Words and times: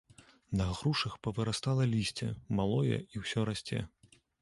На 0.61 0.65
грушах 0.79 1.17
павырастала 1.27 1.87
лісце, 1.93 2.33
малое 2.63 2.97
і 3.13 3.27
ўсё 3.27 3.49
расце. 3.53 3.89